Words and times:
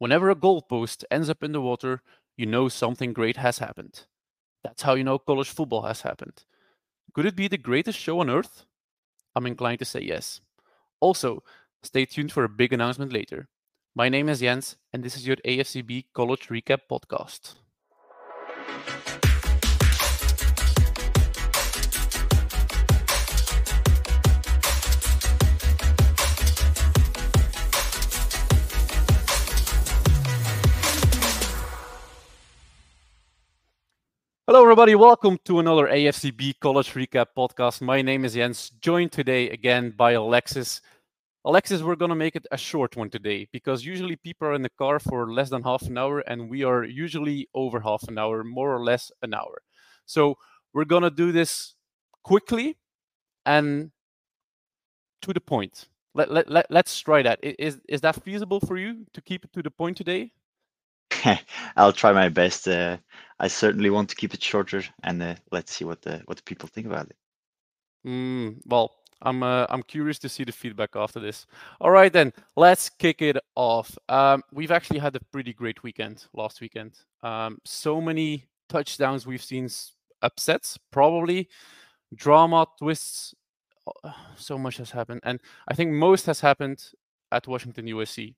Whenever 0.00 0.30
a 0.30 0.34
goalpost 0.36 1.04
ends 1.12 1.30
up 1.30 1.44
in 1.44 1.52
the 1.52 1.62
water, 1.62 2.02
you 2.36 2.46
know 2.46 2.68
something 2.68 3.12
great 3.12 3.36
has 3.36 3.58
happened. 3.60 4.06
That's 4.64 4.82
how 4.82 4.94
you 4.96 5.04
know 5.04 5.20
college 5.20 5.50
football 5.50 5.82
has 5.82 6.02
happened. 6.02 6.44
Could 7.14 7.26
it 7.26 7.36
be 7.36 7.48
the 7.48 7.58
greatest 7.58 7.98
show 8.00 8.20
on 8.20 8.30
earth? 8.30 8.66
I'm 9.36 9.46
inclined 9.46 9.78
to 9.80 9.86
say 9.86 10.00
yes. 10.00 10.40
Also, 11.00 11.44
stay 11.84 12.06
tuned 12.06 12.32
for 12.32 12.44
a 12.44 12.48
big 12.48 12.72
announcement 12.72 13.12
later. 13.12 13.48
My 13.94 14.08
name 14.08 14.28
is 14.28 14.40
Jens, 14.40 14.76
and 14.92 15.04
this 15.04 15.16
is 15.16 15.26
your 15.26 15.36
AFCB 15.44 16.06
College 16.14 16.48
Recap 16.48 16.80
Podcast. 16.90 17.59
Hello, 34.50 34.62
everybody. 34.62 34.96
Welcome 34.96 35.38
to 35.44 35.60
another 35.60 35.86
AFCB 35.86 36.58
College 36.58 36.92
Recap 36.94 37.26
podcast. 37.38 37.80
My 37.80 38.02
name 38.02 38.24
is 38.24 38.34
Jens, 38.34 38.70
joined 38.80 39.12
today 39.12 39.48
again 39.48 39.94
by 39.96 40.10
Alexis. 40.10 40.80
Alexis, 41.44 41.82
we're 41.82 41.94
going 41.94 42.08
to 42.08 42.16
make 42.16 42.34
it 42.34 42.48
a 42.50 42.56
short 42.56 42.96
one 42.96 43.10
today 43.10 43.46
because 43.52 43.84
usually 43.84 44.16
people 44.16 44.48
are 44.48 44.54
in 44.54 44.62
the 44.62 44.76
car 44.76 44.98
for 44.98 45.32
less 45.32 45.50
than 45.50 45.62
half 45.62 45.82
an 45.82 45.96
hour, 45.96 46.18
and 46.18 46.50
we 46.50 46.64
are 46.64 46.82
usually 46.82 47.48
over 47.54 47.78
half 47.78 48.02
an 48.08 48.18
hour, 48.18 48.42
more 48.42 48.74
or 48.74 48.82
less 48.82 49.12
an 49.22 49.34
hour. 49.34 49.62
So 50.04 50.36
we're 50.74 50.84
going 50.84 51.04
to 51.04 51.10
do 51.10 51.30
this 51.30 51.76
quickly 52.24 52.76
and 53.46 53.92
to 55.22 55.32
the 55.32 55.40
point. 55.40 55.86
Let, 56.12 56.28
let, 56.32 56.50
let, 56.50 56.66
let's 56.70 56.98
try 56.98 57.22
that. 57.22 57.38
Is, 57.40 57.78
is 57.88 58.00
that 58.00 58.20
feasible 58.24 58.58
for 58.58 58.76
you 58.76 59.06
to 59.12 59.20
keep 59.20 59.44
it 59.44 59.52
to 59.52 59.62
the 59.62 59.70
point 59.70 59.96
today? 59.96 60.32
I'll 61.76 61.92
try 61.92 62.12
my 62.12 62.28
best. 62.28 62.66
Uh, 62.66 62.96
I 63.40 63.48
certainly 63.48 63.88
want 63.88 64.10
to 64.10 64.16
keep 64.16 64.34
it 64.34 64.42
shorter, 64.42 64.82
and 65.02 65.22
uh, 65.22 65.34
let's 65.50 65.72
see 65.72 65.84
what 65.86 66.02
the 66.02 66.22
what 66.26 66.36
the 66.36 66.42
people 66.42 66.68
think 66.68 66.86
about 66.86 67.08
it. 67.08 67.16
Mm, 68.06 68.60
well, 68.66 68.92
I'm 69.22 69.42
uh, 69.42 69.66
I'm 69.70 69.82
curious 69.82 70.18
to 70.20 70.28
see 70.28 70.44
the 70.44 70.52
feedback 70.52 70.90
after 70.94 71.20
this. 71.20 71.46
All 71.80 71.90
right, 71.90 72.12
then 72.12 72.34
let's 72.56 72.90
kick 72.90 73.22
it 73.22 73.38
off. 73.56 73.96
Um, 74.10 74.42
we've 74.52 74.70
actually 74.70 74.98
had 74.98 75.16
a 75.16 75.20
pretty 75.32 75.54
great 75.54 75.82
weekend 75.82 76.26
last 76.34 76.60
weekend. 76.60 76.98
Um, 77.22 77.58
so 77.64 77.98
many 78.00 78.44
touchdowns 78.68 79.26
we've 79.26 79.42
seen, 79.42 79.70
upsets, 80.20 80.78
probably 80.90 81.48
drama, 82.14 82.66
twists. 82.78 83.34
So 84.36 84.58
much 84.58 84.76
has 84.76 84.90
happened, 84.90 85.22
and 85.24 85.40
I 85.66 85.74
think 85.74 85.92
most 85.92 86.26
has 86.26 86.40
happened 86.40 86.84
at 87.32 87.48
Washington 87.48 87.86
USC. 87.86 88.34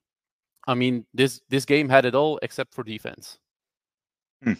I 0.69 0.75
mean, 0.75 1.06
this 1.12 1.41
this 1.48 1.64
game 1.64 1.89
had 1.89 2.05
it 2.05 2.14
all 2.14 2.39
except 2.41 2.72
for 2.72 2.84
defense. 2.84 3.39
Hmm. 4.42 4.54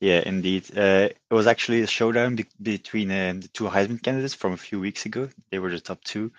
Yeah, 0.00 0.22
indeed. 0.24 0.76
Uh, 0.76 1.08
it 1.10 1.18
was 1.34 1.46
actually 1.48 1.82
a 1.82 1.86
showdown 1.88 2.36
be- 2.36 2.46
between 2.62 3.10
uh, 3.10 3.34
the 3.40 3.48
two 3.48 3.64
Heisman 3.64 4.02
candidates 4.02 4.34
from 4.34 4.52
a 4.52 4.56
few 4.56 4.78
weeks 4.78 5.06
ago. 5.06 5.28
They 5.50 5.58
were 5.58 5.70
the 5.70 5.80
top 5.80 6.04
two. 6.04 6.32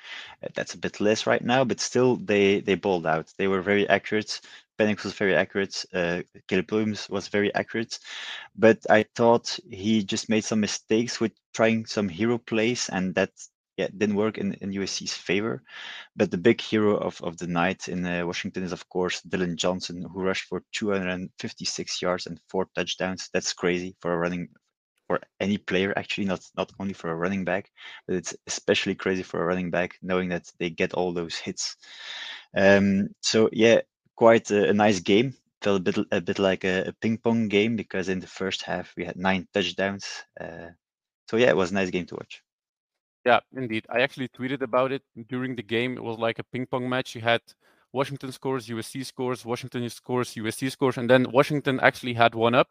Uh, 0.43 0.47
that's 0.55 0.75
a 0.75 0.77
bit 0.77 1.01
less 1.01 1.27
right 1.27 1.43
now, 1.43 1.65
but 1.65 1.81
still, 1.81 2.15
they 2.17 2.61
they 2.61 2.75
bowled 2.75 3.05
out. 3.05 3.33
They 3.37 3.47
were 3.47 3.61
very 3.61 3.87
accurate. 3.89 4.39
Penix 4.79 5.03
was 5.03 5.13
very 5.13 5.35
accurate. 5.35 5.85
Uh, 5.93 6.21
Caleb 6.47 6.71
Williams 6.71 7.09
was 7.09 7.27
very 7.29 7.53
accurate, 7.53 7.99
but 8.55 8.79
I 8.89 9.05
thought 9.15 9.59
he 9.69 10.03
just 10.03 10.29
made 10.29 10.43
some 10.45 10.61
mistakes 10.61 11.19
with 11.21 11.33
trying 11.53 11.85
some 11.87 12.09
hero 12.09 12.37
plays, 12.37 12.89
and 12.89 13.15
that 13.15 13.31
yeah, 13.77 13.87
didn't 13.97 14.15
work 14.15 14.37
in, 14.37 14.53
in 14.55 14.71
USC's 14.71 15.13
favor. 15.13 15.61
But 16.15 16.31
the 16.31 16.37
big 16.37 16.61
hero 16.61 16.97
of, 16.97 17.21
of 17.21 17.37
the 17.37 17.47
night 17.47 17.87
in 17.87 18.05
uh, 18.05 18.25
Washington 18.25 18.63
is, 18.63 18.71
of 18.71 18.87
course, 18.89 19.21
Dillon 19.21 19.57
Johnson, 19.57 20.01
who 20.01 20.23
rushed 20.23 20.45
for 20.45 20.63
256 20.71 22.01
yards 22.01 22.25
and 22.25 22.39
four 22.49 22.67
touchdowns. 22.75 23.29
That's 23.33 23.53
crazy 23.53 23.95
for 23.99 24.13
a 24.13 24.17
running 24.17 24.49
for 25.07 25.19
any 25.39 25.57
player, 25.57 25.93
actually, 25.95 26.25
not 26.25 26.41
not 26.57 26.71
only 26.79 26.93
for 26.93 27.09
a 27.09 27.15
running 27.15 27.45
back, 27.45 27.69
but 28.07 28.15
it's 28.15 28.35
especially 28.47 28.95
crazy 28.95 29.23
for 29.23 29.41
a 29.41 29.45
running 29.45 29.69
back, 29.69 29.97
knowing 30.01 30.29
that 30.29 30.51
they 30.59 30.69
get 30.69 30.93
all 30.93 31.13
those 31.13 31.35
hits. 31.35 31.75
Um, 32.57 33.09
so 33.21 33.49
yeah, 33.51 33.81
quite 34.15 34.49
a, 34.51 34.69
a 34.69 34.73
nice 34.73 34.99
game. 34.99 35.35
Felt 35.61 35.77
a 35.77 35.83
bit 35.83 35.97
a 36.11 36.21
bit 36.21 36.39
like 36.39 36.63
a, 36.63 36.93
ping 37.01 37.17
pong 37.17 37.47
game 37.49 37.75
because 37.75 38.09
in 38.09 38.19
the 38.19 38.27
first 38.27 38.63
half 38.63 38.93
we 38.97 39.05
had 39.05 39.17
nine 39.17 39.47
touchdowns. 39.53 40.05
Uh, 40.39 40.69
so 41.29 41.37
yeah, 41.37 41.49
it 41.49 41.57
was 41.57 41.71
a 41.71 41.75
nice 41.75 41.89
game 41.89 42.05
to 42.07 42.15
watch. 42.15 42.44
Yeah, 43.25 43.39
indeed. 43.55 43.85
I 43.89 44.01
actually 44.01 44.27
tweeted 44.29 44.61
about 44.61 44.91
it 44.91 45.01
during 45.29 45.55
the 45.55 45.63
game. 45.63 45.97
It 45.97 46.03
was 46.03 46.19
like 46.19 46.37
a 46.39 46.43
ping 46.43 46.67
pong 46.67 46.87
match. 46.87 47.15
You 47.15 47.21
had 47.21 47.41
Washington 47.91 48.31
scores, 48.31 48.67
USC 48.67 49.03
scores, 49.05 49.43
Washington 49.43 49.89
scores, 49.89 50.35
USC 50.35 50.71
scores, 50.71 50.97
and 50.97 51.09
then 51.09 51.31
Washington 51.31 51.79
actually 51.81 52.13
had 52.13 52.35
one 52.35 52.53
up. 52.53 52.69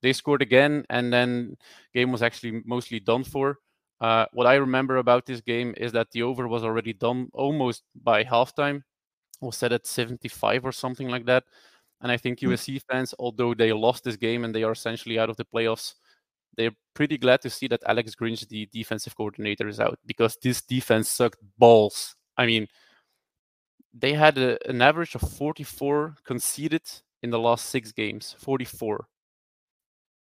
They 0.00 0.12
scored 0.12 0.42
again, 0.42 0.84
and 0.88 1.12
then 1.12 1.56
game 1.92 2.12
was 2.12 2.22
actually 2.22 2.62
mostly 2.64 3.00
done 3.00 3.24
for. 3.24 3.58
Uh, 4.00 4.26
what 4.32 4.46
I 4.46 4.54
remember 4.54 4.98
about 4.98 5.26
this 5.26 5.40
game 5.40 5.74
is 5.76 5.90
that 5.92 6.12
the 6.12 6.22
over 6.22 6.46
was 6.46 6.62
already 6.62 6.92
done 6.92 7.28
almost 7.32 7.82
by 8.00 8.22
halftime. 8.22 8.76
It 8.76 9.44
was 9.44 9.56
set 9.56 9.72
at 9.72 9.86
75 9.86 10.64
or 10.64 10.70
something 10.72 11.08
like 11.08 11.26
that. 11.26 11.42
And 12.00 12.12
I 12.12 12.16
think 12.16 12.38
USC 12.38 12.76
mm. 12.76 12.82
fans, 12.88 13.14
although 13.18 13.54
they 13.54 13.72
lost 13.72 14.04
this 14.04 14.16
game 14.16 14.44
and 14.44 14.54
they 14.54 14.62
are 14.62 14.72
essentially 14.72 15.18
out 15.18 15.30
of 15.30 15.36
the 15.36 15.44
playoffs, 15.44 15.94
they're 16.58 16.76
pretty 16.92 17.16
glad 17.16 17.40
to 17.42 17.50
see 17.50 17.68
that 17.68 17.84
Alex 17.86 18.14
Grinch, 18.16 18.46
the 18.48 18.68
defensive 18.72 19.16
coordinator, 19.16 19.68
is 19.68 19.78
out 19.78 19.98
because 20.04 20.36
this 20.42 20.60
defense 20.60 21.08
sucked 21.08 21.38
balls. 21.56 22.16
I 22.36 22.46
mean, 22.46 22.66
they 23.94 24.12
had 24.12 24.36
a, 24.36 24.58
an 24.68 24.82
average 24.82 25.14
of 25.14 25.20
44 25.20 26.16
conceded 26.24 26.82
in 27.22 27.30
the 27.30 27.38
last 27.38 27.66
six 27.66 27.92
games. 27.92 28.34
44. 28.40 29.06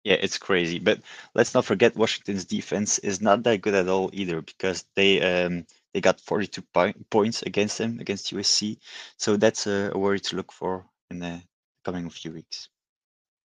Yeah, 0.04 0.14
it's 0.14 0.38
crazy. 0.38 0.78
But 0.78 1.00
let's 1.34 1.52
not 1.52 1.64
forget 1.64 1.96
Washington's 1.96 2.44
defense 2.44 2.98
is 3.00 3.20
not 3.20 3.42
that 3.42 3.60
good 3.60 3.74
at 3.74 3.88
all 3.88 4.08
either 4.12 4.40
because 4.40 4.84
they 4.94 5.20
um, 5.20 5.66
they 5.92 6.00
got 6.00 6.20
42 6.20 6.62
points 7.10 7.42
against 7.42 7.78
them 7.78 7.98
against 7.98 8.32
USC. 8.32 8.78
So 9.18 9.36
that's 9.36 9.66
a, 9.66 9.90
a 9.92 9.98
worry 9.98 10.20
to 10.20 10.36
look 10.36 10.52
for 10.52 10.86
in 11.10 11.18
the 11.18 11.42
coming 11.84 12.08
few 12.08 12.32
weeks. 12.32 12.68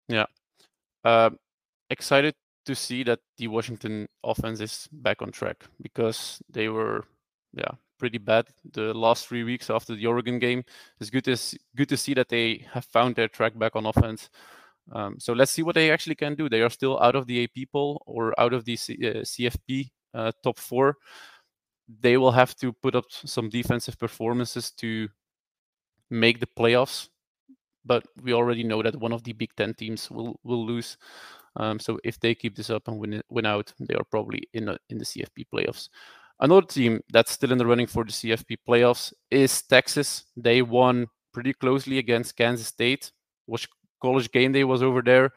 Yeah. 0.09 0.27
Uh, 1.05 1.31
excited 1.89 2.35
to 2.67 2.75
see 2.75 3.03
that 3.05 3.21
the 3.39 3.49
Washington 3.49 4.09
offense 4.25 4.61
is 4.61 4.89
back 4.93 5.23
on 5.23 5.31
track 5.33 5.65
because 5.81 6.41
they 6.51 6.69
were, 6.69 7.05
yeah, 7.53 7.73
pretty 7.99 8.19
bad 8.19 8.47
the 8.73 8.93
last 8.95 9.29
three 9.29 9.45
weeks 9.45 9.71
after 9.71 9.95
the 9.95 10.07
Oregon 10.07 10.39
game. 10.39 10.65
It's 11.01 11.11
good 11.11 11.25
to 11.25 11.37
see, 11.37 11.59
good 11.77 11.89
to 11.89 11.97
see 11.97 12.15
that 12.15 12.29
they 12.29 12.67
have 12.73 12.85
found 12.85 13.15
their 13.15 13.29
track 13.29 13.59
back 13.59 13.77
on 13.77 13.87
offense. 13.87 14.29
Um, 14.91 15.17
so 15.21 15.33
let's 15.33 15.53
see 15.53 15.63
what 15.63 15.75
they 15.75 15.91
actually 15.91 16.17
can 16.17 16.35
do. 16.35 16.49
They 16.49 16.63
are 16.63 16.71
still 16.71 17.01
out 17.01 17.15
of 17.15 17.27
the 17.27 17.45
AP 17.45 17.71
poll 17.71 18.03
or 18.07 18.39
out 18.41 18.53
of 18.53 18.65
the 18.65 18.77
C- 18.77 18.99
uh, 19.01 19.23
CFP 19.23 19.91
uh, 20.15 20.33
top 20.43 20.59
four. 20.59 20.97
They 22.01 22.17
will 22.17 22.33
have 22.33 22.57
to 22.57 22.73
put 22.73 22.95
up 22.95 23.05
some 23.09 23.49
defensive 23.49 23.99
performances 23.99 24.73
to 24.73 25.09
make 26.11 26.41
the 26.41 26.47
playoffs. 26.47 27.09
But 27.85 28.05
we 28.23 28.33
already 28.33 28.65
know 28.65 28.83
that 28.83 28.97
one 28.97 29.13
of 29.13 29.25
the 29.25 29.33
Big 29.33 29.51
Ten 29.57 29.75
teams 29.75 30.11
will 30.11 30.39
will 30.45 30.65
lose. 30.65 30.97
Um, 31.57 31.79
so 31.79 31.99
if 32.03 32.19
they 32.19 32.35
keep 32.35 32.57
this 32.57 32.71
up 32.71 32.89
and 32.89 32.99
win 32.99 33.23
win 33.29 33.47
out, 33.47 33.73
they 33.79 33.95
are 33.95 34.05
probably 34.05 34.49
in 34.55 34.67
the, 34.67 34.79
in 34.89 34.99
the 34.99 35.05
CFP 35.05 35.47
playoffs. 35.53 35.89
Another 36.41 36.67
team 36.67 37.01
that's 37.13 37.33
still 37.33 37.53
in 37.53 37.59
the 37.59 37.67
running 37.67 37.87
for 37.87 38.05
the 38.05 38.11
CFP 38.11 38.57
playoffs 38.69 39.13
is 39.31 39.63
Texas. 39.63 40.25
They 40.37 40.63
won 40.63 41.07
pretty 41.33 41.53
closely 41.53 41.99
against 41.99 42.37
Kansas 42.37 42.67
State. 42.67 43.13
Which 43.47 43.69
college 44.03 44.31
game 44.33 44.53
day 44.53 44.65
was 44.65 44.83
over 44.83 45.01
there. 45.03 45.33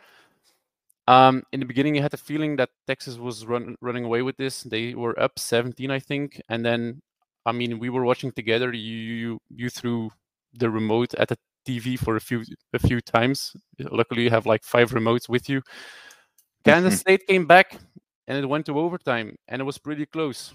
Um, 1.07 1.43
in 1.51 1.59
the 1.59 1.65
beginning, 1.65 1.95
you 1.95 2.01
had 2.01 2.11
the 2.11 2.17
feeling 2.17 2.55
that 2.55 2.69
Texas 2.87 3.17
was 3.17 3.45
run, 3.45 3.75
running 3.79 4.03
away 4.03 4.23
with 4.23 4.37
this. 4.37 4.63
They 4.63 4.95
were 4.95 5.17
up 5.19 5.37
17, 5.37 5.91
I 5.91 5.99
think, 5.99 6.41
and 6.49 6.65
then, 6.65 7.01
I 7.45 7.51
mean, 7.51 7.77
we 7.77 7.89
were 7.89 8.03
watching 8.03 8.31
together. 8.31 8.73
You 8.73 8.95
you 8.95 9.39
you 9.49 9.69
threw 9.69 10.09
the 10.53 10.69
remote 10.69 11.13
at 11.15 11.27
the 11.29 11.37
TV 11.65 11.97
for 11.97 12.15
a 12.15 12.21
few 12.21 12.43
a 12.73 12.79
few 12.79 13.01
times. 13.01 13.55
Luckily, 13.79 14.23
you 14.23 14.29
have 14.29 14.45
like 14.45 14.63
five 14.63 14.91
remotes 14.91 15.29
with 15.29 15.49
you. 15.49 15.61
Kansas 16.65 16.99
State 16.99 17.25
came 17.27 17.45
back 17.45 17.77
and 18.27 18.37
it 18.37 18.47
went 18.47 18.65
to 18.67 18.79
overtime, 18.79 19.35
and 19.47 19.61
it 19.61 19.65
was 19.65 19.77
pretty 19.77 20.05
close. 20.05 20.53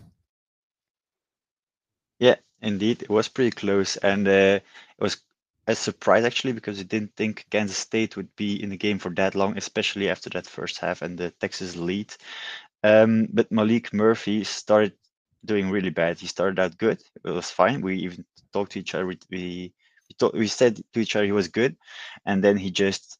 Yeah, 2.18 2.36
indeed, 2.62 3.02
it 3.02 3.10
was 3.10 3.28
pretty 3.28 3.50
close, 3.52 3.96
and 3.96 4.26
uh, 4.28 4.60
it 4.60 5.00
was 5.00 5.22
a 5.66 5.74
surprise 5.74 6.24
actually 6.24 6.52
because 6.52 6.78
we 6.78 6.84
didn't 6.84 7.14
think 7.16 7.46
Kansas 7.50 7.78
State 7.78 8.16
would 8.16 8.34
be 8.36 8.62
in 8.62 8.70
the 8.70 8.76
game 8.76 8.98
for 8.98 9.10
that 9.14 9.34
long, 9.34 9.56
especially 9.56 10.08
after 10.08 10.28
that 10.30 10.46
first 10.46 10.78
half 10.78 11.02
and 11.02 11.16
the 11.18 11.30
Texas 11.40 11.76
lead. 11.76 12.12
Um, 12.82 13.28
but 13.32 13.50
Maalik 13.50 13.92
Murphy 13.92 14.44
started 14.44 14.94
doing 15.44 15.70
really 15.70 15.90
bad. 15.90 16.18
He 16.18 16.26
started 16.26 16.58
out 16.58 16.78
good; 16.78 17.00
it 17.24 17.30
was 17.30 17.50
fine. 17.50 17.80
We 17.80 17.96
even 17.98 18.24
talked 18.52 18.72
to 18.72 18.80
each 18.80 18.94
other. 18.94 19.06
We 19.30 19.72
we, 20.34 20.46
said 20.46 20.81
to 20.93 21.00
each 21.00 21.17
other 21.17 21.25
he 21.25 21.32
was 21.32 21.49
good, 21.49 21.76
and 22.26 22.43
then 22.44 22.56
he 22.56 22.70
just 22.70 23.19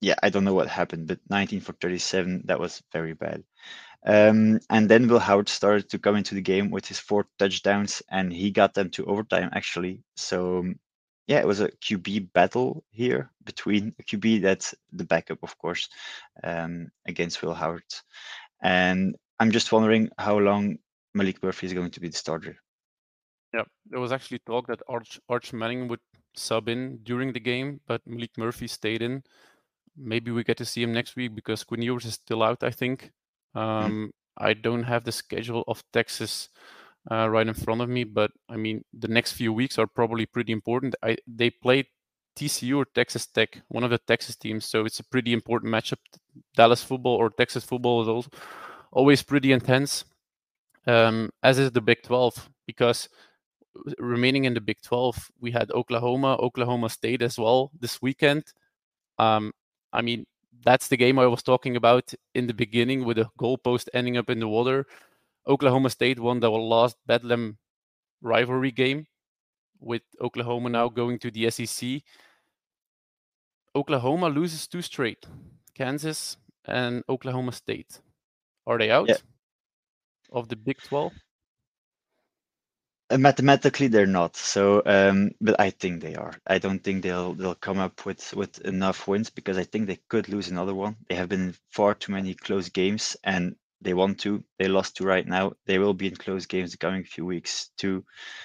yeah, 0.00 0.16
I 0.22 0.28
don't 0.28 0.44
know 0.44 0.54
what 0.54 0.68
happened, 0.68 1.06
but 1.06 1.18
19 1.30 1.60
for 1.60 1.72
37, 1.72 2.42
that 2.44 2.60
was 2.60 2.82
very 2.92 3.14
bad. 3.14 3.42
Um, 4.06 4.60
and 4.68 4.86
then 4.86 5.08
Will 5.08 5.18
Howard 5.18 5.48
started 5.48 5.88
to 5.90 5.98
come 5.98 6.16
into 6.16 6.34
the 6.34 6.42
game 6.42 6.70
with 6.70 6.86
his 6.86 6.98
four 6.98 7.26
touchdowns, 7.38 8.02
and 8.10 8.30
he 8.30 8.50
got 8.50 8.74
them 8.74 8.90
to 8.90 9.06
overtime 9.06 9.48
actually. 9.54 10.02
So 10.16 10.64
yeah, 11.26 11.38
it 11.38 11.46
was 11.46 11.60
a 11.60 11.70
QB 11.70 12.32
battle 12.34 12.84
here 12.90 13.30
between 13.44 13.94
a 13.98 14.02
QB 14.02 14.42
that's 14.42 14.74
the 14.92 15.04
backup, 15.04 15.38
of 15.42 15.56
course, 15.56 15.88
um, 16.42 16.90
against 17.06 17.42
Will 17.42 17.54
Howard. 17.54 17.84
And 18.62 19.16
I'm 19.40 19.50
just 19.50 19.72
wondering 19.72 20.10
how 20.18 20.38
long 20.38 20.76
Maalik 21.16 21.42
Murphy 21.42 21.66
is 21.66 21.72
going 21.72 21.92
to 21.92 22.00
be 22.00 22.08
the 22.08 22.16
starter. 22.16 22.58
Yeah, 23.54 23.62
there 23.86 24.00
was 24.00 24.10
actually 24.10 24.40
talk 24.40 24.66
that 24.66 24.82
Arch, 24.88 25.20
Arch 25.28 25.52
Manning 25.52 25.86
would 25.86 26.00
sub 26.34 26.68
in 26.68 26.98
during 27.04 27.32
the 27.32 27.38
game, 27.38 27.80
but 27.86 28.04
Maalik 28.04 28.36
Murphy 28.36 28.66
stayed 28.66 29.00
in. 29.00 29.22
Maybe 29.96 30.32
we 30.32 30.42
get 30.42 30.56
to 30.56 30.64
see 30.64 30.82
him 30.82 30.92
next 30.92 31.14
week 31.14 31.36
because 31.36 31.62
Quinn 31.62 31.80
Ewers 31.82 32.04
is 32.04 32.14
still 32.14 32.42
out, 32.42 32.64
I 32.64 32.70
think. 32.70 33.12
Mm-hmm. 33.54 33.58
Um, 33.58 33.92
mm-hmm. 33.92 34.06
I 34.36 34.54
don't 34.54 34.82
have 34.82 35.04
the 35.04 35.12
schedule 35.12 35.62
of 35.68 35.84
Texas 35.92 36.48
uh, 37.08 37.28
right 37.30 37.46
in 37.46 37.54
front 37.54 37.80
of 37.80 37.88
me. 37.88 38.02
But 38.02 38.32
I 38.48 38.56
mean, 38.56 38.84
the 38.92 39.06
next 39.06 39.32
few 39.32 39.52
weeks 39.52 39.78
are 39.78 39.86
probably 39.86 40.26
pretty 40.26 40.52
important. 40.52 40.96
I 41.00 41.16
they 41.28 41.50
played 41.50 41.86
TCU 42.36 42.78
or 42.78 42.86
Texas 42.86 43.26
Tech, 43.26 43.62
one 43.68 43.84
of 43.84 43.90
the 43.90 43.98
Texas 43.98 44.34
teams, 44.34 44.64
so 44.64 44.84
it's 44.84 44.98
a 44.98 45.04
pretty 45.04 45.32
important 45.32 45.72
matchup. 45.72 45.98
Dallas 46.56 46.82
football 46.82 47.14
or 47.14 47.30
Texas 47.30 47.62
football 47.62 48.02
is 48.02 48.08
also 48.08 48.30
always 48.90 49.22
pretty 49.22 49.52
intense, 49.52 50.04
um, 50.86 51.30
as 51.42 51.60
is 51.60 51.70
the 51.70 51.80
Big 51.80 52.02
12 52.02 52.50
because 52.66 53.08
remaining 53.98 54.44
in 54.44 54.54
the 54.54 54.60
Big 54.60 54.80
12, 54.82 55.30
we 55.40 55.50
had 55.50 55.70
Oklahoma, 55.72 56.36
Oklahoma 56.36 56.88
State 56.88 57.22
as 57.22 57.38
well 57.38 57.70
this 57.80 58.00
weekend. 58.00 58.44
Um, 59.18 59.52
I 59.92 60.02
mean, 60.02 60.26
that's 60.64 60.88
the 60.88 60.96
game 60.96 61.18
I 61.18 61.26
was 61.26 61.42
talking 61.42 61.76
about 61.76 62.12
in 62.34 62.46
the 62.46 62.54
beginning 62.54 63.04
with 63.04 63.16
the 63.16 63.28
goalpost 63.38 63.88
ending 63.94 64.16
up 64.16 64.30
in 64.30 64.40
the 64.40 64.48
water. 64.48 64.86
Oklahoma 65.46 65.90
State 65.90 66.18
won 66.18 66.40
their 66.40 66.50
last 66.50 66.96
Bedlam 67.06 67.58
rivalry 68.22 68.70
game 68.70 69.06
with 69.80 70.02
Oklahoma 70.20 70.70
now 70.70 70.88
going 70.88 71.18
to 71.18 71.30
the 71.30 71.50
SEC. 71.50 72.02
Oklahoma 73.76 74.28
loses 74.28 74.66
two 74.66 74.82
straight 74.82 75.26
Kansas 75.74 76.36
and 76.64 77.02
Oklahoma 77.08 77.52
State. 77.52 78.00
Are 78.66 78.78
they 78.78 78.90
out 78.90 79.08
yeah. 79.08 79.16
of 80.32 80.48
the 80.48 80.56
Big 80.56 80.80
12? 80.82 81.12
Uh, 83.10 83.18
mathematically, 83.18 83.86
they're 83.88 84.06
not. 84.06 84.34
So, 84.36 84.82
um, 84.86 85.32
but 85.40 85.60
I 85.60 85.70
think 85.70 86.00
they 86.00 86.14
are. 86.14 86.32
I 86.46 86.58
don't 86.58 86.80
think 86.82 87.02
they'll 87.02 87.34
they'll 87.34 87.54
come 87.54 87.78
up 87.78 88.06
with 88.06 88.32
with 88.34 88.58
enough 88.60 89.06
wins 89.06 89.30
because 89.30 89.58
I 89.58 89.64
think 89.64 89.86
they 89.86 89.98
could 90.08 90.28
lose 90.28 90.48
another 90.48 90.74
one. 90.74 90.96
They 91.08 91.14
have 91.14 91.28
been 91.28 91.54
far 91.70 91.94
too 91.94 92.12
many 92.12 92.34
close 92.34 92.68
games, 92.70 93.16
and 93.22 93.56
they 93.82 93.92
want 93.94 94.20
to. 94.20 94.42
They 94.58 94.68
lost 94.68 94.96
to 94.96 95.04
right 95.04 95.26
now. 95.26 95.52
They 95.66 95.78
will 95.78 95.92
be 95.94 96.08
in 96.08 96.16
close 96.16 96.46
games 96.46 96.72
the 96.72 96.78
coming 96.78 97.04
few 97.04 97.26
weeks 97.26 97.70
too. 97.76 98.04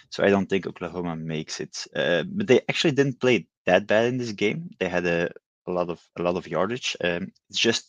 So 0.10 0.24
I 0.24 0.30
don't 0.30 0.48
think 0.50 0.68
Oklahoma 0.68 1.16
makes 1.16 1.60
it. 1.62 1.86
Uh, 1.96 2.24
but 2.28 2.48
they 2.48 2.62
actually 2.68 2.92
didn't 2.92 3.22
play 3.22 3.48
that 3.66 3.88
bad 3.88 4.06
in 4.08 4.18
this 4.18 4.34
game. 4.34 4.72
They 4.80 4.90
had 4.90 5.06
a, 5.06 5.32
a 5.68 5.72
lot 5.72 5.90
of 5.90 6.02
a 6.18 6.22
lot 6.22 6.36
of 6.36 6.48
yardage. 6.48 6.98
Um, 7.02 7.32
it's 7.50 7.60
just 7.60 7.86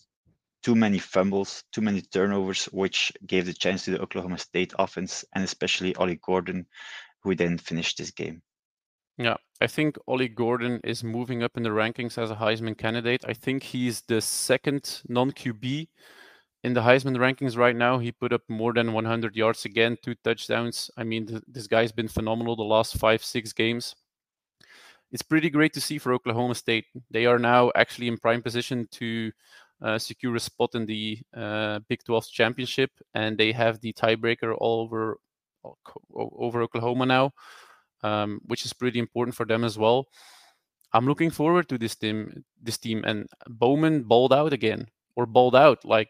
too 0.63 0.75
many 0.75 0.99
fumbles, 0.99 1.65
too 1.73 1.81
many 1.81 2.03
turnovers, 2.03 2.67
which 2.67 3.13
gave 3.27 3.47
the 3.47 3.53
chance 3.53 3.85
to 3.85 3.93
the 3.93 4.01
Oklahoma 4.01 4.39
State 4.39 4.73
offense 4.79 5.25
and 5.35 5.45
especially 5.45 5.95
Ollie 5.97 6.21
Gordon, 6.23 6.67
who 7.23 7.35
then 7.35 7.59
finished 7.59 7.99
this 7.99 8.11
game. 8.11 8.43
Yeah, 9.17 9.37
I 9.61 9.67
think 9.67 9.99
Ollie 10.07 10.29
Gordon 10.29 10.81
is 10.83 11.05
moving 11.05 11.43
up 11.43 11.57
in 11.57 11.63
the 11.63 11.71
rankings 11.71 12.17
as 12.17 12.31
a 12.31 12.37
Heisman 12.37 12.77
candidate. 12.79 13.25
I 13.27 13.35
think 13.35 13.63
he's 13.63 14.01
the 14.03 14.21
second 14.21 15.03
non 15.09 15.33
QB 15.33 15.89
in 16.65 16.75
the 16.75 16.81
Heisman 16.81 17.17
rankings 17.17 17.57
right 17.57 17.77
now. 17.77 17.99
He 17.99 18.13
put 18.13 18.33
up 18.33 18.43
more 18.49 18.73
than 18.73 18.93
100 18.93 19.37
yards 19.37 19.65
again, 19.65 19.99
two 20.03 20.15
touchdowns. 20.25 20.91
I 20.97 21.05
mean, 21.05 21.27
th- 21.27 21.43
this 21.47 21.67
guy's 21.67 21.93
been 21.93 22.09
phenomenal 22.09 22.57
the 22.57 22.63
last 22.63 22.97
five, 22.97 23.23
six 23.23 23.53
games. 23.53 23.95
It's 25.13 25.23
pretty 25.23 25.51
great 25.51 25.75
to 25.75 25.81
see 25.81 25.99
for 25.99 26.15
Oklahoma 26.15 26.55
State. 26.55 26.87
They 27.11 27.27
are 27.27 27.39
now 27.39 27.73
actually 27.75 28.09
in 28.09 28.17
prime 28.17 28.43
position 28.43 28.89
to 28.93 29.33
secure 29.99 30.37
a 30.37 30.41
spot 30.41 30.75
in 30.75 30.87
the 30.87 31.19
uh, 31.35 31.81
Big 31.89 32.05
12 32.05 32.27
championship, 32.31 32.91
and 33.15 33.39
they 33.39 33.53
have 33.53 33.81
the 33.81 33.93
tiebreaker 33.93 34.55
all 34.59 34.81
over 34.81 35.19
over 36.15 36.63
Oklahoma 36.63 37.07
now, 37.07 37.33
um, 38.03 38.41
which 38.47 38.65
is 38.65 38.73
pretty 38.73 38.99
important 38.99 39.35
for 39.37 39.45
them 39.47 39.65
as 39.65 39.79
well. 39.79 40.07
I'm 40.93 41.07
looking 41.07 41.31
forward 41.31 41.69
to 41.69 41.79
this 41.79 41.97
team. 41.97 42.45
This 42.61 42.79
team 42.79 43.05
and 43.05 43.29
Bowman 43.49 44.03
balled 44.05 44.33
out 44.33 44.53
again, 44.53 44.89
or 45.17 45.27
balled 45.27 45.57
out 45.57 45.85
like 45.85 46.09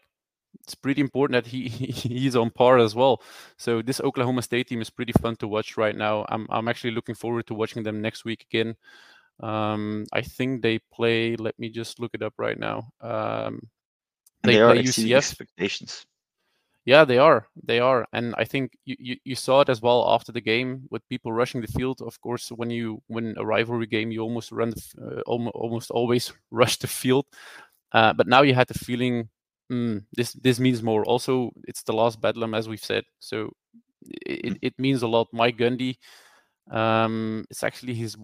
it's 0.59 0.75
pretty 0.75 1.01
important 1.01 1.43
that 1.43 1.49
he 1.49 1.67
he's 1.69 2.35
on 2.35 2.49
par 2.49 2.77
as 2.77 2.95
well. 2.95 3.21
So 3.57 3.81
this 3.81 4.01
Oklahoma 4.01 4.41
State 4.41 4.67
team 4.67 4.81
is 4.81 4.89
pretty 4.89 5.13
fun 5.13 5.35
to 5.37 5.47
watch 5.47 5.77
right 5.77 5.95
now. 5.95 6.25
I'm 6.29 6.47
I'm 6.49 6.67
actually 6.67 6.91
looking 6.91 7.15
forward 7.15 7.47
to 7.47 7.53
watching 7.53 7.83
them 7.83 8.01
next 8.01 8.25
week 8.25 8.45
again. 8.49 8.75
Um, 9.41 10.05
I 10.13 10.21
think 10.21 10.61
they 10.61 10.79
play. 10.93 11.35
Let 11.35 11.57
me 11.59 11.69
just 11.69 11.99
look 11.99 12.11
it 12.13 12.21
up 12.21 12.33
right 12.37 12.57
now. 12.57 12.91
Um, 13.01 13.67
they, 14.43 14.53
they 14.55 14.59
play 14.59 14.83
UCF. 14.83 15.17
Expectations. 15.17 16.05
Yeah, 16.85 17.05
they 17.05 17.19
are. 17.19 17.47
They 17.63 17.79
are, 17.79 18.07
and 18.11 18.33
I 18.39 18.43
think 18.43 18.71
you, 18.85 18.95
you, 18.97 19.15
you 19.23 19.35
saw 19.35 19.61
it 19.61 19.69
as 19.69 19.83
well 19.83 20.09
after 20.09 20.31
the 20.31 20.41
game 20.41 20.87
with 20.89 21.07
people 21.09 21.31
rushing 21.31 21.61
the 21.61 21.67
field. 21.67 22.01
Of 22.01 22.19
course, 22.21 22.49
when 22.49 22.71
you 22.71 23.03
win 23.07 23.35
a 23.37 23.45
rivalry 23.45 23.85
game, 23.85 24.11
you 24.11 24.21
almost 24.21 24.51
run 24.51 24.71
the, 24.71 24.83
uh, 24.99 25.21
almost, 25.27 25.91
always 25.91 26.33
rush 26.51 26.77
the 26.77 26.87
field. 26.87 27.25
Uh, 27.91 28.13
but 28.13 28.27
now 28.27 28.41
you 28.41 28.55
had 28.55 28.67
the 28.67 28.79
feeling 28.79 29.29
mm, 29.71 30.03
this 30.13 30.33
this 30.33 30.59
means 30.59 30.81
more. 30.81 31.05
Also, 31.05 31.51
it's 31.67 31.83
the 31.83 31.93
last 31.93 32.19
Bedlam, 32.19 32.55
as 32.55 32.67
we've 32.67 32.83
said, 32.83 33.03
so 33.19 33.51
it, 34.25 34.53
mm. 34.53 34.59
it 34.61 34.73
means 34.79 35.03
a 35.03 35.07
lot. 35.07 35.27
Mike 35.31 35.57
Gundy, 35.57 35.97
um, 36.71 37.45
it's 37.51 37.63
actually 37.63 37.93
his 37.93 38.17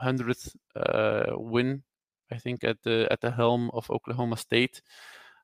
100th 0.00 0.54
uh, 0.76 1.38
win, 1.38 1.82
I 2.30 2.38
think, 2.38 2.64
at 2.64 2.82
the 2.82 3.08
at 3.10 3.20
the 3.20 3.30
helm 3.30 3.70
of 3.72 3.90
Oklahoma 3.90 4.36
State. 4.36 4.82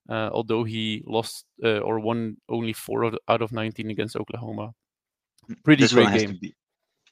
Uh, 0.08 0.30
although 0.32 0.64
he 0.64 1.02
lost 1.06 1.44
uh, 1.62 1.80
or 1.80 2.00
won 2.00 2.38
only 2.48 2.72
four 2.72 3.12
out 3.28 3.42
of 3.42 3.52
19 3.52 3.90
against 3.90 4.16
Oklahoma. 4.16 4.72
Mm, 5.50 5.62
Pretty 5.64 5.82
this 5.82 5.92
great 5.92 6.08
game. 6.12 6.38
Be, 6.40 6.54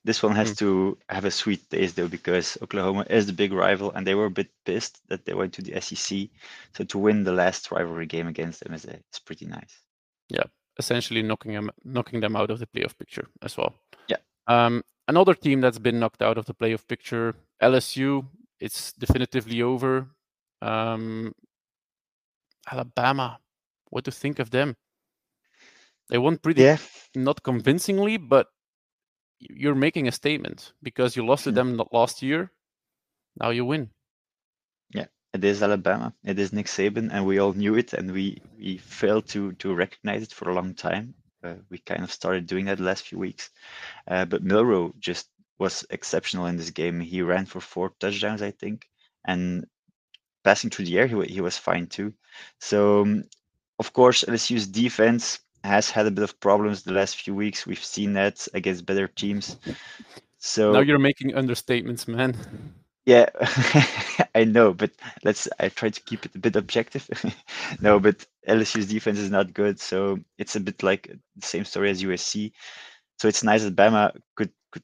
this 0.07 0.23
one 0.23 0.37
has 0.37 0.53
mm. 0.53 0.59
to 0.59 0.99
have 1.11 1.25
a 1.25 1.31
sweet 1.31 1.69
taste 1.69 1.97
though, 1.97 2.09
because 2.09 2.57
Oklahoma 2.63 3.05
is 3.11 3.27
the 3.27 3.33
big 3.33 3.53
rival, 3.53 3.91
and 3.93 4.07
they 4.07 4.15
were 4.15 4.27
a 4.27 4.31
bit 4.31 4.49
pissed 4.65 5.01
that 5.09 5.25
they 5.27 5.35
went 5.35 5.53
to 5.55 5.63
the 5.63 5.79
SEC. 5.81 6.29
So 6.75 6.85
to 6.85 6.99
win 6.99 7.25
the 7.25 7.33
last 7.33 7.71
rivalry 7.73 8.07
game 8.07 8.29
against 8.29 8.61
them 8.61 8.73
is, 8.73 8.85
a, 8.85 8.95
is 9.13 9.19
pretty 9.25 9.47
nice. 9.47 9.83
Yeah, 10.29 10.45
essentially 10.79 11.23
knocking 11.23 11.53
them 11.55 11.71
knocking 11.85 12.21
them 12.21 12.37
out 12.37 12.51
of 12.51 12.61
the 12.61 12.67
playoff 12.67 12.97
picture 12.97 13.27
as 13.43 13.57
well. 13.57 13.75
Yeah. 14.09 14.19
Um, 14.47 14.85
another 15.09 15.35
team 15.35 15.61
that's 15.61 15.79
been 15.79 15.99
knocked 15.99 16.23
out 16.23 16.39
of 16.39 16.47
the 16.47 16.55
playoff 16.55 16.87
picture, 16.87 17.35
LSU. 17.63 18.27
It's 18.61 18.93
definitively 18.93 19.63
over. 19.63 20.09
Um, 20.63 21.35
Alabama. 22.71 23.39
What 23.91 24.05
to 24.05 24.11
think 24.11 24.39
of 24.39 24.51
them? 24.51 24.77
They 26.09 26.19
won 26.19 26.39
pretty 26.39 26.63
yeah. 26.63 26.79
not 27.15 27.43
convincingly, 27.43 28.17
but 28.17 28.49
you're 29.39 29.75
making 29.75 30.09
a 30.09 30.13
statement 30.13 30.73
because 30.83 31.17
you 31.17 31.27
lost 31.27 31.45
to 31.45 31.51
hmm. 31.51 31.57
them 31.57 31.83
last 31.93 32.23
year. 32.23 32.53
Now 33.41 33.51
you 33.51 33.65
win. 33.65 33.91
Yeah, 34.95 35.07
it 35.35 35.45
is 35.45 35.63
Alabama. 35.63 36.15
It 36.25 36.39
is 36.39 36.53
Nick 36.53 36.67
Saban, 36.67 37.11
and 37.13 37.27
we 37.27 37.39
all 37.39 37.53
knew 37.53 37.75
it, 37.75 37.93
and 37.93 38.13
we 38.13 38.41
we 38.59 38.79
failed 38.79 39.27
to 39.29 39.53
to 39.53 39.75
recognize 39.75 40.23
it 40.23 40.33
for 40.33 40.51
a 40.51 40.55
long 40.55 40.75
time. 40.75 41.15
Uh, 41.47 41.55
we 41.71 41.79
kind 41.79 42.03
of 42.03 42.13
started 42.13 42.47
doing 42.47 42.67
that 42.67 42.79
the 42.79 42.85
last 42.85 43.07
few 43.07 43.19
weeks, 43.19 43.51
uh, 44.09 44.25
but 44.25 44.43
Milroe 44.43 44.95
just 44.99 45.29
was 45.59 45.85
exceptional 45.91 46.47
in 46.47 46.57
this 46.57 46.71
game. 46.71 47.01
He 47.01 47.23
ran 47.23 47.47
for 47.47 47.61
four 47.61 47.93
touchdowns, 48.01 48.43
I 48.43 48.51
think, 48.51 48.89
and 49.27 49.67
passing 50.47 50.71
through 50.71 50.85
the 50.85 50.99
air, 50.99 51.09
he, 51.09 51.35
he 51.35 51.41
was 51.41 51.59
fine 51.59 51.89
too. 51.89 52.15
So, 52.61 53.03
um, 53.03 53.25
of 53.81 53.93
course, 53.93 54.25
LSU's 54.25 54.67
defense 54.69 55.41
has 55.65 55.91
had 55.91 56.07
a 56.07 56.11
bit 56.11 56.23
of 56.23 56.39
problems 56.39 56.83
the 56.83 56.93
last 56.93 57.17
few 57.17 57.35
weeks. 57.35 57.67
We've 57.67 57.83
seen 57.83 58.13
that 58.13 58.47
against 58.55 58.87
better 58.87 59.09
teams. 59.09 59.57
So 60.39 60.73
now 60.73 60.81
you're 60.81 61.01
making 61.01 61.33
understatements, 61.33 62.07
man. 62.07 62.37
Yeah, 63.07 63.27
I 64.35 64.45
know, 64.45 64.75
but 64.75 64.91
let's. 65.25 65.49
I 65.61 65.69
try 65.69 65.91
to 65.91 66.01
keep 66.03 66.27
it 66.27 66.35
a 66.35 66.39
bit 66.41 66.57
objective. 66.57 67.09
no, 67.81 68.01
but 68.01 68.27
LSU's 68.49 68.89
defense 68.89 69.19
is 69.21 69.31
not 69.31 69.55
good, 69.55 69.81
so 69.81 70.19
it's 70.39 70.57
a 70.57 70.61
bit 70.61 70.83
like 70.83 71.09
the 71.37 71.47
same 71.47 71.65
story 71.65 71.91
as 71.91 72.03
USC. 72.03 72.53
So 73.21 73.29
it's 73.29 73.45
nice 73.45 73.63
that 73.63 73.77
Bama 73.77 74.13
could 74.35 74.51
could 74.73 74.83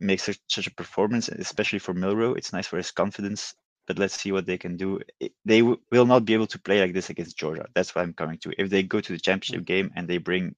make 0.00 0.20
such, 0.20 0.40
such 0.48 0.66
a 0.66 0.74
performance, 0.74 1.28
especially 1.28 1.78
for 1.80 1.94
Milroe 1.94 2.34
It's 2.34 2.52
nice 2.52 2.66
for 2.66 2.78
his 2.78 2.90
confidence 2.92 3.54
but 3.86 3.98
let's 3.98 4.14
see 4.20 4.30
what 4.30 4.46
they 4.46 4.58
can 4.58 4.76
do. 4.76 5.00
They 5.44 5.62
will 5.62 6.06
not 6.06 6.24
be 6.24 6.34
able 6.34 6.46
to 6.48 6.60
play 6.60 6.80
like 6.80 6.94
this 6.94 7.10
against 7.10 7.36
Georgia. 7.36 7.66
That's 7.74 7.92
what 7.94 8.02
I'm 8.02 8.14
coming 8.14 8.38
to. 8.38 8.52
If 8.56 8.70
they 8.70 8.84
go 8.84 9.00
to 9.00 9.12
the 9.12 9.18
championship 9.18 9.66
game 9.66 9.90
and 9.96 10.06
they 10.06 10.18
bring 10.18 10.54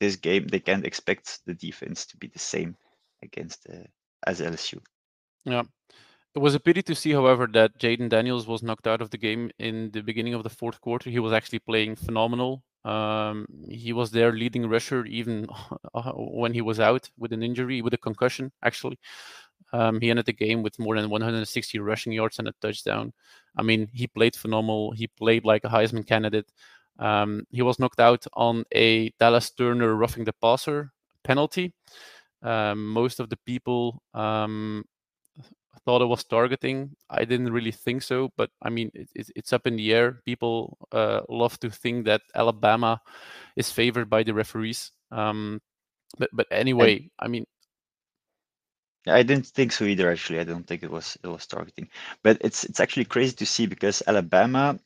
this 0.00 0.16
game, 0.16 0.48
they 0.48 0.60
can't 0.60 0.86
expect 0.86 1.40
the 1.46 1.54
defense 1.54 2.06
to 2.06 2.16
be 2.16 2.28
the 2.28 2.38
same 2.38 2.76
against 3.22 3.68
uh, 3.68 3.84
as 4.26 4.40
LSU. 4.40 4.80
Yeah. 5.44 5.62
It 6.34 6.38
was 6.38 6.54
a 6.54 6.60
pity 6.60 6.82
to 6.82 6.94
see, 6.94 7.12
however, 7.12 7.48
that 7.54 7.78
Jayden 7.78 8.08
Daniels 8.08 8.46
was 8.46 8.62
knocked 8.62 8.86
out 8.86 9.00
of 9.02 9.10
the 9.10 9.18
game 9.18 9.50
in 9.58 9.90
the 9.90 10.00
beginning 10.00 10.34
of 10.34 10.44
the 10.44 10.50
fourth 10.50 10.80
quarter. 10.80 11.10
He 11.10 11.18
was 11.18 11.32
actually 11.32 11.58
playing 11.58 11.96
phenomenal. 11.96 12.62
Um, 12.84 13.46
he 13.68 13.92
was 13.92 14.10
their 14.10 14.32
leading 14.32 14.68
rusher 14.68 15.04
even 15.06 15.48
uh, 15.94 16.12
when 16.12 16.54
he 16.54 16.60
was 16.60 16.78
out 16.78 17.10
with 17.18 17.32
an 17.32 17.42
injury, 17.42 17.82
with 17.82 17.94
a 17.94 17.98
concussion, 17.98 18.52
actually. 18.62 18.98
Um, 19.72 20.00
he 20.00 20.10
ended 20.10 20.26
the 20.26 20.32
game 20.32 20.62
with 20.62 20.78
more 20.78 20.96
than 20.96 21.10
160 21.10 21.78
rushing 21.80 22.12
yards 22.12 22.38
and 22.38 22.48
a 22.48 22.54
touchdown. 22.60 23.12
I 23.56 23.62
mean, 23.62 23.88
he 23.92 24.06
played 24.06 24.36
phenomenal. 24.36 24.92
He 24.92 25.08
played 25.08 25.44
like 25.44 25.64
a 25.64 25.68
Heisman 25.68 26.06
candidate. 26.06 26.50
Um, 26.98 27.44
he 27.50 27.62
was 27.62 27.78
knocked 27.78 28.00
out 28.00 28.24
on 28.34 28.64
a 28.72 29.10
Dallas 29.18 29.50
Turner 29.50 29.94
roughing 29.94 30.24
the 30.24 30.32
passer 30.34 30.92
penalty. 31.24 31.72
Um, 32.42 32.86
most 32.86 33.20
of 33.20 33.28
the 33.30 33.36
people 33.46 34.02
um, 34.14 34.84
thought 35.78 36.02
it 36.02 36.06
was 36.06 36.24
targeting. 36.24 36.96
I 37.08 37.24
didn't 37.24 37.52
really 37.52 37.70
think 37.70 38.02
so, 38.02 38.30
but 38.36 38.50
I 38.62 38.70
mean, 38.70 38.90
it, 38.94 39.08
it, 39.14 39.30
it's 39.36 39.52
up 39.52 39.66
in 39.66 39.76
the 39.76 39.92
air. 39.92 40.20
People 40.24 40.78
uh, 40.92 41.20
love 41.28 41.58
to 41.60 41.70
think 41.70 42.06
that 42.06 42.22
Alabama 42.34 43.00
is 43.56 43.70
favored 43.70 44.10
by 44.10 44.22
the 44.22 44.34
referees. 44.34 44.92
Um, 45.10 45.60
but 46.18 46.30
but 46.32 46.46
anyway, 46.50 46.96
and, 46.96 47.10
I 47.20 47.28
mean, 47.28 47.46
I 49.06 49.22
didn't 49.22 49.46
think 49.46 49.72
so 49.72 49.84
either. 49.84 50.10
Actually, 50.10 50.40
I 50.40 50.44
don't 50.44 50.66
think 50.66 50.82
it 50.82 50.90
was 50.90 51.16
it 51.22 51.28
was 51.28 51.46
targeting. 51.46 51.88
But 52.22 52.38
it's 52.40 52.64
it's 52.64 52.80
actually 52.80 53.04
crazy 53.04 53.36
to 53.36 53.46
see 53.46 53.66
because 53.66 54.02
Alabama, 54.06 54.78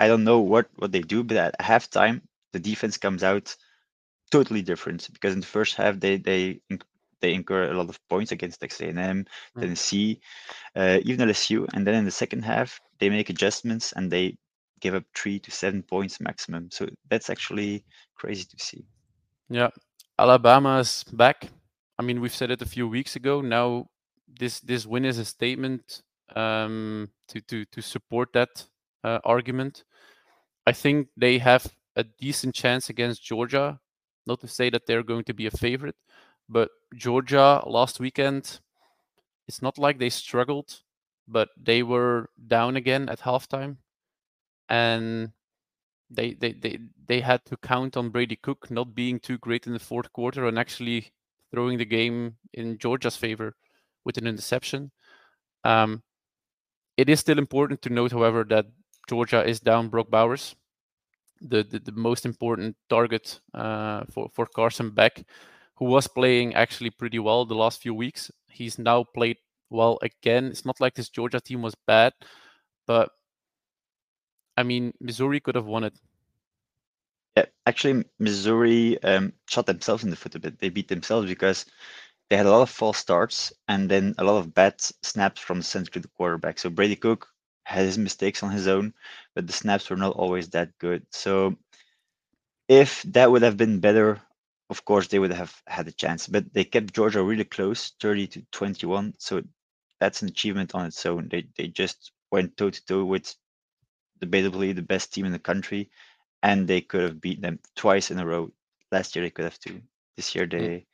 I 0.00 0.08
don't 0.08 0.24
know 0.24 0.40
what 0.40 0.68
what 0.76 0.92
they 0.92 1.02
do, 1.02 1.22
but 1.22 1.36
at 1.36 1.58
halftime 1.60 2.22
the 2.52 2.60
defense 2.60 2.96
comes 2.96 3.22
out 3.22 3.54
totally 4.30 4.62
different 4.62 5.08
because 5.12 5.34
in 5.34 5.40
the 5.40 5.46
first 5.46 5.74
half 5.76 6.00
they 6.00 6.16
they 6.16 6.60
they 7.20 7.34
incur 7.34 7.70
a 7.70 7.74
lot 7.74 7.88
of 7.88 7.98
points 8.08 8.32
against 8.32 8.60
Texas 8.60 8.80
A&M, 8.80 8.96
mm. 8.96 9.60
Tennessee, 9.60 10.20
uh, 10.76 10.98
even 11.04 11.28
LSU, 11.28 11.66
and 11.74 11.86
then 11.86 11.94
in 11.94 12.04
the 12.04 12.10
second 12.10 12.42
half 12.42 12.80
they 12.98 13.08
make 13.08 13.30
adjustments 13.30 13.92
and 13.92 14.10
they 14.10 14.36
give 14.80 14.94
up 14.94 15.04
three 15.14 15.38
to 15.40 15.50
seven 15.50 15.82
points 15.82 16.20
maximum. 16.20 16.70
So 16.70 16.86
that's 17.08 17.30
actually 17.30 17.84
crazy 18.14 18.44
to 18.44 18.64
see. 18.64 18.84
Yeah, 19.48 19.70
Alabama's 20.18 21.04
back. 21.04 21.48
I 21.98 22.02
mean, 22.02 22.20
we've 22.20 22.34
said 22.34 22.50
it 22.50 22.62
a 22.62 22.66
few 22.66 22.88
weeks 22.88 23.16
ago. 23.16 23.40
Now 23.40 23.88
this 24.38 24.60
this 24.60 24.86
win 24.86 25.04
is 25.04 25.18
a 25.18 25.24
statement 25.24 26.02
um, 26.34 27.10
to 27.28 27.40
to 27.42 27.64
to 27.66 27.80
support 27.82 28.32
that 28.32 28.66
uh, 29.02 29.20
argument. 29.24 29.84
I 30.66 30.72
think 30.72 31.08
they 31.16 31.38
have 31.38 31.66
a 31.96 32.04
decent 32.04 32.54
chance 32.54 32.90
against 32.90 33.22
Georgia. 33.22 33.80
Not 34.26 34.40
to 34.40 34.48
say 34.48 34.70
that 34.70 34.86
they're 34.86 35.02
going 35.02 35.24
to 35.24 35.34
be 35.34 35.46
a 35.46 35.50
favorite, 35.50 35.96
but 36.48 36.70
Georgia 36.94 37.62
last 37.66 38.00
weekend, 38.00 38.60
it's 39.48 39.62
not 39.62 39.78
like 39.78 39.98
they 39.98 40.10
struggled, 40.10 40.80
but 41.28 41.48
they 41.56 41.82
were 41.82 42.30
down 42.46 42.76
again 42.76 43.08
at 43.08 43.20
halftime, 43.20 43.76
and 44.68 45.32
they 46.10 46.34
they 46.34 46.52
they 46.52 46.78
they 47.06 47.20
had 47.20 47.44
to 47.46 47.56
count 47.56 47.96
on 47.96 48.10
Brady 48.10 48.36
Cook 48.36 48.70
not 48.70 48.94
being 48.94 49.18
too 49.18 49.38
great 49.38 49.66
in 49.66 49.72
the 49.72 49.78
fourth 49.78 50.12
quarter 50.12 50.46
and 50.46 50.58
actually 50.58 51.12
throwing 51.50 51.78
the 51.78 51.84
game 51.84 52.36
in 52.52 52.78
Georgia's 52.78 53.16
favor 53.16 53.54
with 54.04 54.18
an 54.18 54.26
interception. 54.26 54.90
Um, 55.62 56.02
it 56.96 57.08
is 57.08 57.20
still 57.20 57.38
important 57.38 57.82
to 57.82 57.90
note, 57.90 58.12
however, 58.12 58.44
that 58.44 58.66
Georgia 59.08 59.44
is 59.44 59.60
down 59.60 59.88
Brock 59.88 60.10
Bowers, 60.10 60.54
the 61.40 61.62
the, 61.62 61.78
the 61.78 61.92
most 61.92 62.24
important 62.26 62.76
target 62.88 63.40
uh, 63.54 64.04
for 64.10 64.28
for 64.32 64.46
Carson 64.46 64.90
Beck 64.90 65.24
who 65.76 65.86
was 65.86 66.06
playing 66.06 66.54
actually 66.54 66.90
pretty 66.90 67.18
well 67.18 67.44
the 67.44 67.54
last 67.54 67.82
few 67.82 67.94
weeks. 67.94 68.30
He's 68.48 68.78
now 68.78 69.04
played 69.04 69.38
well 69.70 69.98
again. 70.02 70.46
It's 70.46 70.64
not 70.64 70.80
like 70.80 70.94
this 70.94 71.08
Georgia 71.08 71.40
team 71.40 71.62
was 71.62 71.74
bad, 71.86 72.12
but 72.86 73.10
I 74.56 74.62
mean, 74.62 74.92
Missouri 75.00 75.40
could 75.40 75.56
have 75.56 75.66
won 75.66 75.84
it. 75.84 75.94
Yeah, 77.36 77.46
actually, 77.66 78.04
Missouri 78.20 79.02
um, 79.02 79.32
shot 79.48 79.66
themselves 79.66 80.04
in 80.04 80.10
the 80.10 80.16
foot 80.16 80.36
a 80.36 80.38
bit. 80.38 80.60
They 80.60 80.68
beat 80.68 80.86
themselves 80.86 81.28
because 81.28 81.66
they 82.30 82.36
had 82.36 82.46
a 82.46 82.50
lot 82.50 82.62
of 82.62 82.70
false 82.70 82.98
starts 82.98 83.52
and 83.66 83.90
then 83.90 84.14
a 84.18 84.24
lot 84.24 84.38
of 84.38 84.54
bad 84.54 84.80
snaps 84.80 85.40
from 85.40 85.58
the 85.58 85.64
center 85.64 85.90
to 85.92 86.00
the 86.00 86.08
quarterback. 86.16 86.58
So 86.58 86.70
Brady 86.70 86.96
Cook 86.96 87.28
had 87.64 87.84
his 87.84 87.98
mistakes 87.98 88.42
on 88.42 88.50
his 88.50 88.68
own, 88.68 88.94
but 89.34 89.46
the 89.46 89.52
snaps 89.52 89.90
were 89.90 89.96
not 89.96 90.14
always 90.14 90.48
that 90.50 90.78
good. 90.78 91.04
So 91.10 91.56
if 92.68 93.02
that 93.04 93.30
would 93.30 93.42
have 93.42 93.56
been 93.56 93.80
better 93.80 94.20
of 94.70 94.84
course 94.84 95.08
they 95.08 95.18
would 95.18 95.32
have 95.32 95.54
had 95.66 95.86
a 95.88 95.92
chance 95.92 96.26
but 96.26 96.52
they 96.52 96.64
kept 96.64 96.94
georgia 96.94 97.22
really 97.22 97.44
close 97.44 97.92
30 98.00 98.26
to 98.26 98.42
21 98.52 99.14
so 99.18 99.42
that's 100.00 100.22
an 100.22 100.28
achievement 100.28 100.74
on 100.74 100.86
its 100.86 101.04
own. 101.06 101.28
They, 101.30 101.46
they 101.56 101.68
just 101.68 102.12
went 102.30 102.56
toe 102.56 102.70
to 102.70 102.84
toe 102.86 103.04
with 103.04 103.34
debatably 104.22 104.74
the 104.74 104.82
best 104.82 105.12
team 105.12 105.24
in 105.24 105.32
the 105.32 105.38
country 105.38 105.90
and 106.42 106.68
they 106.68 106.80
could 106.80 107.02
have 107.02 107.20
beat 107.20 107.40
them 107.40 107.58
twice 107.74 108.10
in 108.10 108.18
a 108.18 108.26
row. 108.26 108.50
Last 108.92 109.16
year 109.16 109.24
they 109.24 109.30
could 109.30 109.46
have 109.46 109.58
too. 109.58 109.80
This 110.16 110.34
year 110.34 110.46
they 110.46 110.58
mm. 110.58 110.86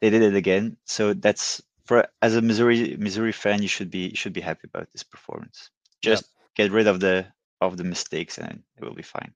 they 0.00 0.10
did 0.10 0.22
it 0.22 0.34
again. 0.34 0.76
So 0.84 1.14
that's 1.14 1.62
for 1.86 2.06
as 2.20 2.36
a 2.36 2.42
missouri 2.42 2.96
missouri 2.98 3.32
fan 3.32 3.62
you 3.62 3.68
should 3.68 3.90
be 3.90 4.08
you 4.08 4.16
should 4.16 4.34
be 4.34 4.42
happy 4.42 4.68
about 4.68 4.92
this 4.92 5.02
performance. 5.02 5.70
Just 6.02 6.24
yeah. 6.24 6.64
get 6.64 6.72
rid 6.72 6.86
of 6.86 7.00
the 7.00 7.26
of 7.60 7.76
the 7.76 7.84
mistakes 7.84 8.38
and 8.38 8.62
it 8.76 8.84
will 8.84 8.94
be 8.94 9.02
fine. 9.02 9.32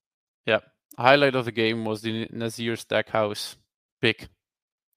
Yeah 0.47 0.61
highlight 0.99 1.35
of 1.35 1.47
the 1.47 1.53
game 1.53 1.87
was 1.87 2.03
the 2.03 2.29
Nazir 2.31 2.77
Stackhouse 2.77 3.57
pick. 4.03 4.29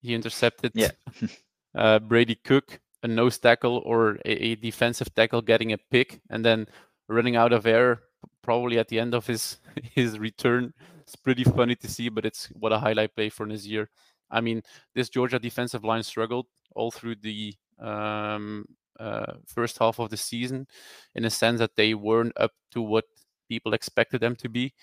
He 0.01 0.13
intercepted 0.13 0.71
yeah. 0.75 0.91
uh, 1.75 1.99
Brady 1.99 2.35
Cook, 2.35 2.79
a 3.03 3.07
nose 3.07 3.37
tackle 3.37 3.81
or 3.85 4.17
a, 4.25 4.31
a, 4.31 4.55
defensive 4.55 5.13
tackle 5.15 5.41
getting 5.41 5.71
a 5.71 5.77
pick, 5.77 6.19
and 6.29 6.43
then 6.43 6.67
running 7.07 7.35
out 7.35 7.53
of 7.53 7.65
air 7.65 8.01
probably 8.41 8.77
at 8.79 8.87
the 8.87 8.99
end 8.99 9.13
of 9.13 9.25
his 9.25 9.57
his 9.95 10.19
return. 10.19 10.73
It's 11.01 11.15
pretty 11.15 11.43
funny 11.43 11.75
to 11.75 11.87
see, 11.87 12.09
but 12.09 12.25
it's 12.25 12.47
what 12.47 12.73
a 12.73 12.79
highlight 12.79 13.15
play 13.15 13.29
for 13.29 13.45
Nazir. 13.45 13.89
I 14.31 14.41
mean, 14.41 14.63
this 14.95 15.09
Georgia 15.09 15.37
defensive 15.37 15.83
line 15.83 16.01
struggled 16.01 16.47
all 16.75 16.89
through 16.89 17.17
the 17.21 17.53
um, 17.79 18.65
uh, 18.99 19.33
first 19.45 19.77
half 19.77 19.99
of 19.99 20.09
the 20.09 20.17
season, 20.17 20.67
in 21.13 21.25
a 21.25 21.29
sense 21.29 21.59
that 21.59 21.75
they 21.75 21.93
weren't 21.93 22.33
up 22.37 22.51
to 22.71 22.81
what 22.81 23.05
people 23.47 23.73
expected 23.75 24.19
them 24.21 24.35
to 24.35 24.49
be 24.49 24.73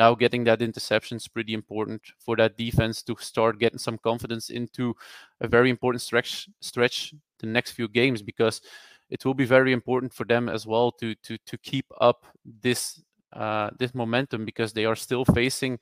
now 0.00 0.14
getting 0.14 0.44
that 0.44 0.62
interception 0.62 1.16
is 1.18 1.28
pretty 1.28 1.52
important 1.52 2.00
for 2.18 2.34
that 2.36 2.56
defense 2.56 3.02
to 3.02 3.14
start 3.20 3.60
getting 3.60 3.78
some 3.78 3.98
confidence 3.98 4.48
into 4.48 4.94
a 5.40 5.46
very 5.46 5.68
important 5.68 6.00
stretch 6.00 6.48
stretch 6.60 7.14
the 7.40 7.46
next 7.46 7.72
few 7.72 7.86
games 7.86 8.22
because 8.22 8.62
it 9.10 9.24
will 9.24 9.34
be 9.34 9.44
very 9.44 9.72
important 9.72 10.14
for 10.14 10.24
them 10.24 10.48
as 10.48 10.66
well 10.66 10.90
to 10.90 11.14
to 11.26 11.36
to 11.50 11.58
keep 11.58 11.86
up 12.00 12.24
this 12.62 13.02
uh, 13.32 13.68
this 13.78 13.94
momentum 13.94 14.44
because 14.44 14.72
they 14.72 14.86
are 14.86 14.96
still 14.96 15.24
facing 15.24 15.78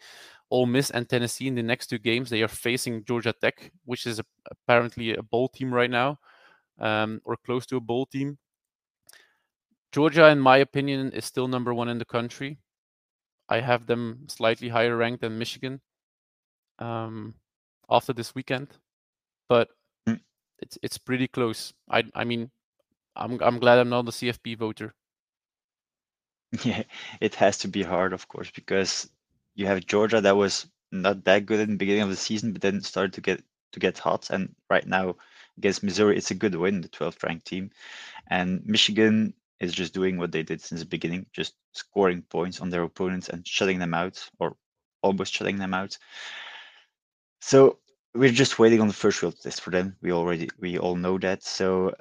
Ole 0.50 0.66
Miss 0.66 0.90
and 0.90 1.08
Tennessee 1.08 1.46
in 1.46 1.54
the 1.54 1.62
next 1.62 1.86
two 1.86 1.98
games. 1.98 2.28
They 2.28 2.42
are 2.42 2.54
facing 2.68 3.04
Georgia 3.04 3.32
Tech, 3.32 3.72
which 3.84 4.06
is 4.06 4.18
a, 4.18 4.24
apparently 4.50 5.14
a 5.14 5.22
bowl 5.22 5.48
team 5.48 5.72
right 5.72 5.90
now, 5.90 6.18
um, 6.78 7.20
or 7.24 7.36
close 7.36 7.66
to 7.66 7.76
a 7.76 7.80
bowl 7.80 8.06
team. 8.06 8.38
Georgia, 9.92 10.28
in 10.28 10.40
my 10.40 10.58
opinion, 10.58 11.12
is 11.12 11.24
still 11.24 11.48
number 11.48 11.72
one 11.72 11.88
in 11.88 11.98
the 11.98 12.04
country. 12.04 12.58
I 13.48 13.60
have 13.60 13.86
them 13.86 14.26
slightly 14.28 14.68
higher 14.68 14.96
ranked 14.96 15.22
than 15.22 15.38
Michigan 15.38 15.80
um, 16.78 17.34
after 17.88 18.12
this 18.12 18.34
weekend, 18.34 18.68
but 19.48 19.68
mm. 20.08 20.20
it's 20.58 20.78
it's 20.82 20.98
pretty 20.98 21.28
close. 21.28 21.72
I 21.90 22.04
I 22.14 22.24
mean, 22.24 22.50
I'm 23.16 23.40
I'm 23.42 23.58
glad 23.58 23.78
I'm 23.78 23.88
not 23.88 24.08
a 24.08 24.12
CFP 24.12 24.58
voter. 24.58 24.94
Yeah, 26.64 26.84
it 27.20 27.34
has 27.34 27.58
to 27.58 27.68
be 27.68 27.82
hard, 27.82 28.14
of 28.14 28.26
course, 28.28 28.50
because 28.50 29.10
you 29.54 29.66
have 29.66 29.84
Georgia 29.84 30.20
that 30.22 30.36
was 30.36 30.66
not 30.90 31.24
that 31.24 31.44
good 31.44 31.60
in 31.60 31.72
the 31.72 31.76
beginning 31.76 32.02
of 32.02 32.08
the 32.08 32.16
season, 32.16 32.52
but 32.52 32.62
then 32.62 32.80
started 32.80 33.12
to 33.14 33.20
get 33.20 33.42
to 33.72 33.80
get 33.80 33.98
hot, 33.98 34.30
and 34.30 34.54
right 34.70 34.86
now 34.86 35.16
against 35.58 35.82
Missouri, 35.82 36.16
it's 36.16 36.30
a 36.30 36.34
good 36.34 36.54
win, 36.54 36.80
the 36.80 36.88
12th 36.88 37.22
ranked 37.22 37.46
team, 37.46 37.70
and 38.28 38.64
Michigan 38.64 39.34
is 39.60 39.72
just 39.72 39.94
doing 39.94 40.18
what 40.18 40.32
they 40.32 40.42
did 40.42 40.60
since 40.60 40.80
the 40.80 40.86
beginning, 40.86 41.26
just 41.32 41.54
scoring 41.72 42.22
points 42.22 42.60
on 42.60 42.70
their 42.70 42.82
opponents 42.82 43.28
and 43.28 43.46
shutting 43.46 43.78
them 43.78 43.94
out, 43.94 44.28
or 44.38 44.56
almost 45.02 45.34
shutting 45.34 45.58
them 45.58 45.74
out. 45.74 45.96
So 47.40 47.78
we're 48.14 48.32
just 48.32 48.58
waiting 48.58 48.80
on 48.80 48.88
the 48.88 48.94
first 48.94 49.18
field 49.18 49.40
test 49.40 49.60
for 49.60 49.70
them. 49.70 49.96
We 50.02 50.12
already 50.12 50.48
we 50.58 50.78
all 50.78 50.96
know 50.96 51.18
that. 51.18 51.42
So 51.44 51.94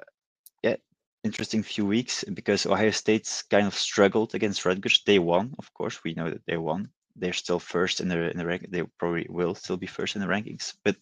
yeah, 0.62 0.76
interesting 1.24 1.62
few 1.62 1.86
weeks 1.86 2.24
because 2.34 2.66
Ohio 2.66 2.90
State's 2.90 3.42
kind 3.42 3.66
of 3.66 3.74
struggled 3.74 4.34
against 4.34 4.64
Rutgers. 4.64 5.02
They 5.04 5.18
won, 5.18 5.54
of 5.58 5.72
course. 5.74 6.02
We 6.04 6.14
know 6.14 6.30
that 6.30 6.46
they 6.46 6.56
won. 6.56 6.90
They're 7.16 7.32
still 7.32 7.58
first 7.58 8.00
in 8.00 8.08
the 8.08 8.30
in 8.30 8.36
the 8.36 8.46
rank. 8.46 8.66
They 8.70 8.82
probably 8.98 9.26
will 9.28 9.54
still 9.54 9.76
be 9.76 9.86
first 9.86 10.16
in 10.16 10.22
the 10.22 10.28
rankings, 10.28 10.74
but 10.84 10.96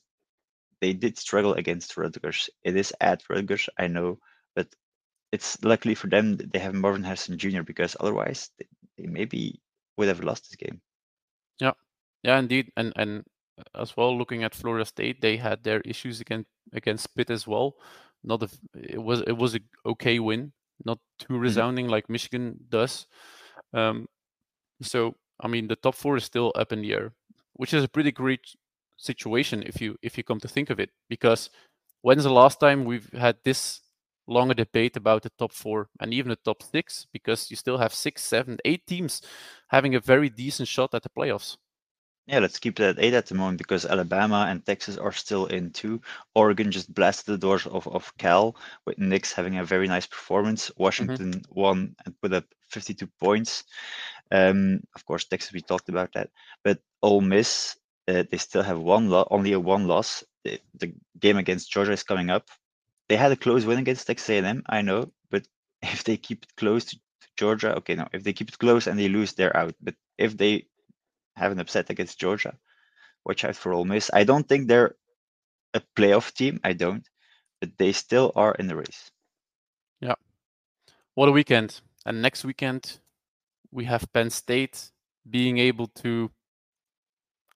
they 0.80 0.92
did 0.92 1.18
struggle 1.18 1.54
against 1.54 1.96
Rutgers. 1.96 2.50
It 2.64 2.76
is 2.76 2.92
at 3.00 3.22
Rutgers, 3.28 3.68
I 3.78 3.86
know, 3.88 4.18
but 4.54 4.68
it's 5.36 5.62
luckily 5.62 5.94
for 5.94 6.08
them 6.08 6.36
that 6.38 6.50
they 6.52 6.58
have 6.58 6.72
Marvin 6.74 7.04
Harrison 7.04 7.36
Jr. 7.36 7.62
because 7.62 7.94
otherwise 8.00 8.50
they, 8.58 8.66
they 8.96 9.06
maybe 9.06 9.60
would 9.96 10.08
have 10.08 10.24
lost 10.24 10.44
this 10.44 10.56
game. 10.56 10.80
Yeah, 11.60 11.72
yeah, 12.22 12.38
indeed, 12.38 12.72
and 12.76 12.92
and 12.96 13.24
as 13.74 13.96
well 13.96 14.16
looking 14.16 14.44
at 14.44 14.54
Florida 14.54 14.86
State, 14.86 15.20
they 15.20 15.36
had 15.36 15.62
their 15.62 15.80
issues 15.82 16.20
against 16.22 16.48
against 16.72 17.14
Pitt 17.14 17.30
as 17.30 17.46
well. 17.46 17.76
Not 18.24 18.42
a, 18.42 18.48
it 18.74 19.02
was 19.02 19.20
it 19.26 19.36
was 19.36 19.54
a 19.54 19.60
okay 19.84 20.18
win, 20.18 20.52
not 20.84 20.98
too 21.18 21.34
mm-hmm. 21.34 21.42
resounding 21.48 21.84
mm-hmm. 21.84 21.92
like 21.92 22.10
Michigan 22.10 22.56
does. 22.70 23.06
Um, 23.74 24.06
so 24.80 25.14
I 25.40 25.48
mean, 25.48 25.68
the 25.68 25.76
top 25.76 25.94
four 25.94 26.16
is 26.16 26.24
still 26.24 26.50
up 26.54 26.72
in 26.72 26.80
the 26.80 26.92
air, 26.94 27.12
which 27.52 27.74
is 27.74 27.84
a 27.84 27.88
pretty 27.88 28.12
great 28.12 28.40
situation 28.96 29.62
if 29.62 29.82
you 29.82 29.96
if 30.00 30.16
you 30.16 30.24
come 30.24 30.40
to 30.40 30.48
think 30.48 30.70
of 30.70 30.80
it. 30.80 30.90
Because 31.10 31.50
when's 32.00 32.24
the 32.24 32.40
last 32.42 32.58
time 32.58 32.86
we've 32.86 33.12
had 33.12 33.36
this 33.44 33.80
longer 34.26 34.54
debate 34.54 34.96
about 34.96 35.22
the 35.22 35.30
top 35.38 35.52
four 35.52 35.88
and 36.00 36.12
even 36.12 36.30
the 36.30 36.36
top 36.36 36.62
six 36.62 37.06
because 37.12 37.50
you 37.50 37.56
still 37.56 37.78
have 37.78 37.94
six, 37.94 38.22
seven, 38.22 38.58
eight 38.64 38.86
teams 38.86 39.22
having 39.68 39.94
a 39.94 40.00
very 40.00 40.28
decent 40.28 40.68
shot 40.68 40.94
at 40.94 41.02
the 41.02 41.08
playoffs. 41.08 41.56
Yeah, 42.26 42.40
let's 42.40 42.58
keep 42.58 42.80
it 42.80 42.84
at 42.84 42.98
eight 42.98 43.14
at 43.14 43.26
the 43.26 43.36
moment 43.36 43.58
because 43.58 43.86
Alabama 43.86 44.46
and 44.48 44.64
Texas 44.66 44.96
are 44.96 45.12
still 45.12 45.46
in 45.46 45.70
two. 45.70 46.00
Oregon 46.34 46.72
just 46.72 46.92
blasted 46.92 47.32
the 47.34 47.38
doors 47.38 47.66
of, 47.68 47.86
of 47.86 48.12
Cal 48.18 48.56
with 48.84 48.98
Nix 48.98 49.32
having 49.32 49.58
a 49.58 49.64
very 49.64 49.86
nice 49.86 50.06
performance. 50.06 50.72
Washington 50.76 51.34
mm-hmm. 51.34 51.60
won 51.60 51.94
and 52.04 52.20
put 52.20 52.32
up 52.32 52.44
52 52.70 53.06
points. 53.20 53.62
Um, 54.32 54.80
of 54.96 55.04
course, 55.06 55.24
Texas, 55.24 55.52
we 55.52 55.60
talked 55.60 55.88
about 55.88 56.12
that. 56.14 56.30
But 56.64 56.80
Ole 57.00 57.20
Miss, 57.20 57.76
uh, 58.08 58.24
they 58.28 58.38
still 58.38 58.62
have 58.62 58.80
one 58.80 59.08
lo- 59.08 59.28
only 59.30 59.52
a 59.52 59.60
one 59.60 59.86
loss. 59.86 60.24
The, 60.44 60.60
the 60.74 60.92
game 61.20 61.36
against 61.36 61.70
Georgia 61.70 61.92
is 61.92 62.02
coming 62.02 62.30
up. 62.30 62.48
They 63.08 63.16
had 63.16 63.32
a 63.32 63.36
close 63.36 63.64
win 63.64 63.78
against 63.78 64.06
Texas 64.06 64.30
A&M, 64.30 64.62
I 64.66 64.82
know, 64.82 65.12
but 65.30 65.46
if 65.82 66.04
they 66.04 66.16
keep 66.16 66.44
it 66.44 66.56
close 66.56 66.84
to 66.86 66.96
Georgia, 67.36 67.76
okay, 67.76 67.94
no, 67.94 68.08
if 68.12 68.24
they 68.24 68.32
keep 68.32 68.48
it 68.48 68.58
close 68.58 68.86
and 68.86 68.98
they 68.98 69.08
lose, 69.08 69.32
they're 69.32 69.56
out. 69.56 69.74
But 69.80 69.94
if 70.18 70.36
they 70.36 70.66
have 71.36 71.52
an 71.52 71.60
upset 71.60 71.90
against 71.90 72.18
Georgia, 72.18 72.56
watch 73.24 73.44
out 73.44 73.56
for 73.56 73.72
Ole 73.72 73.84
Miss. 73.84 74.10
I 74.12 74.24
don't 74.24 74.48
think 74.48 74.68
they're 74.68 74.94
a 75.74 75.82
playoff 75.96 76.32
team. 76.32 76.60
I 76.64 76.72
don't, 76.72 77.06
but 77.60 77.76
they 77.78 77.92
still 77.92 78.32
are 78.34 78.54
in 78.54 78.66
the 78.66 78.76
race. 78.76 79.10
Yeah. 80.00 80.14
What 81.14 81.28
a 81.28 81.32
weekend! 81.32 81.80
And 82.04 82.22
next 82.22 82.44
weekend, 82.44 82.98
we 83.70 83.84
have 83.84 84.10
Penn 84.12 84.30
State 84.30 84.90
being 85.28 85.58
able 85.58 85.88
to. 86.02 86.30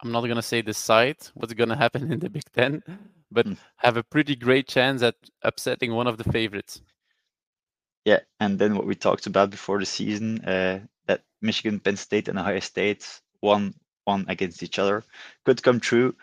I'm 0.03 0.13
not 0.13 0.27
gonna 0.27 0.43
say 0.43 0.63
decide 0.63 1.19
what's 1.35 1.55
gonna 1.55 1.77
happen 1.85 2.13
in 2.13 2.19
the 2.21 2.31
Big 2.31 2.45
Ten, 2.53 2.83
but 3.31 3.47
mm. 3.47 3.57
have 3.77 3.97
a 3.97 4.03
pretty 4.03 4.37
great 4.37 4.69
chance 4.69 5.03
at 5.03 5.17
upsetting 5.43 5.95
one 5.95 6.07
of 6.07 6.19
the 6.19 6.31
favorites. 6.33 6.83
Yeah, 8.05 8.21
and 8.39 8.59
then 8.59 8.75
what 8.75 8.87
we 8.87 8.95
talked 8.95 9.27
about 9.27 9.51
before 9.51 9.79
the 9.79 9.87
season, 9.87 10.45
uh, 10.45 10.81
that 11.07 11.23
Michigan, 11.43 11.81
Penn 11.81 11.97
State, 11.97 12.29
and 12.29 12.39
Ohio 12.39 12.61
State 12.61 13.21
one 13.41 13.75
one 14.05 14.25
against 14.29 14.63
each 14.63 14.79
other 14.79 15.05
could 15.45 15.63
come 15.63 15.81
true, 15.81 16.15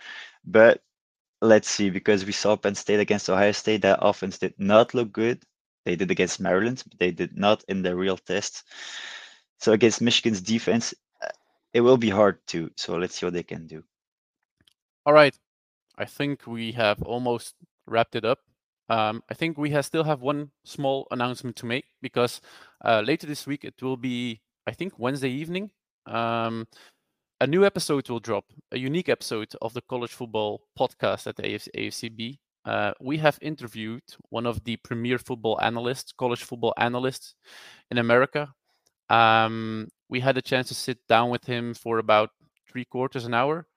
but 0.45 0.81
let's 1.41 1.69
see 1.69 1.89
because 1.89 2.25
we 2.25 2.31
saw 2.31 2.55
Penn 2.55 2.75
State 2.75 2.99
against 2.99 3.29
Ohio 3.29 3.51
State. 3.51 3.81
That 3.83 3.99
offense 4.01 4.39
did 4.39 4.55
not 4.57 4.93
look 4.93 5.11
good. 5.11 5.43
They 5.85 5.95
did 5.95 6.11
against 6.11 6.39
Maryland, 6.39 6.83
but 6.87 6.99
they 6.99 7.11
did 7.11 7.37
not 7.37 7.63
in 7.67 7.81
the 7.81 7.95
real 7.95 8.17
test. 8.17 8.63
So 9.59 9.71
against 9.71 10.01
Michigan's 10.01 10.41
defense, 10.41 10.93
uh, 11.23 11.29
it 11.73 11.81
will 11.81 11.97
be 11.97 12.09
hard 12.09 12.39
too. 12.47 12.71
So 12.75 12.97
let's 12.97 13.15
see 13.15 13.25
what 13.25 13.33
they 13.33 13.43
can 13.43 13.67
do. 13.67 13.83
All 15.05 15.13
right, 15.13 15.35
I 15.97 16.05
think 16.05 16.45
we 16.45 16.71
have 16.73 17.01
almost 17.01 17.55
wrapped 17.85 18.15
it 18.15 18.25
up. 18.25 18.39
Um, 18.89 19.21
I 19.29 19.33
think 19.33 19.57
we 19.57 19.71
have 19.71 19.85
still 19.85 20.03
have 20.03 20.21
one 20.21 20.51
small 20.63 21.07
announcement 21.11 21.55
to 21.57 21.65
make 21.65 21.85
because 22.01 22.39
uh, 22.85 23.01
later 23.05 23.27
this 23.27 23.45
week 23.45 23.65
it 23.65 23.81
will 23.81 23.97
be, 23.97 24.41
I 24.65 24.71
think, 24.71 24.97
Wednesday 24.97 25.29
evening. 25.29 25.71
Um, 26.05 26.67
a 27.41 27.47
new 27.47 27.65
episode 27.65 28.09
will 28.09 28.19
drop, 28.19 28.45
a 28.71 28.79
unique 28.79 29.09
episode 29.09 29.53
of 29.61 29.73
the 29.73 29.81
college 29.81 30.13
football 30.13 30.63
podcast 30.79 31.27
at 31.27 31.35
the 31.35 31.43
AFCB. 31.43 32.37
Uh, 32.65 32.93
we 32.99 33.17
have 33.17 33.37
interviewed 33.41 34.03
one 34.29 34.45
of 34.45 34.63
the 34.63 34.77
premier 34.77 35.17
football 35.17 35.59
analysts, 35.61 36.11
college 36.11 36.43
football 36.43 36.73
analysts 36.77 37.35
in 37.91 37.97
America. 37.97 38.53
Um, 39.09 39.87
we 40.09 40.19
had 40.19 40.37
a 40.37 40.41
chance 40.41 40.69
to 40.69 40.75
sit 40.75 40.97
down 41.07 41.29
with 41.29 41.45
him 41.45 41.73
for 41.73 41.99
about 41.99 42.31
three 42.69 42.85
quarters 42.85 43.25
an 43.25 43.33
hour. 43.33 43.67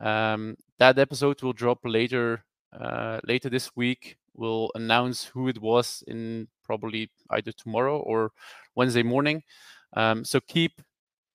Um, 0.00 0.56
that 0.78 0.98
episode 0.98 1.42
will 1.42 1.52
drop 1.52 1.78
later 1.84 2.44
uh, 2.72 3.20
later 3.24 3.48
this 3.48 3.70
week. 3.76 4.16
We'll 4.34 4.70
announce 4.74 5.24
who 5.24 5.48
it 5.48 5.60
was 5.60 6.02
in 6.08 6.48
probably 6.64 7.10
either 7.30 7.52
tomorrow 7.52 7.98
or 7.98 8.32
Wednesday 8.74 9.02
morning. 9.02 9.42
Um, 9.96 10.24
so 10.24 10.40
keep 10.40 10.82